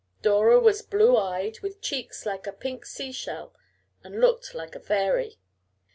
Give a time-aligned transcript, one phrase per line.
[0.23, 3.53] Dora was blue eyed, with cheeks like a pink sea shell,
[4.03, 5.37] and looked like a fairy.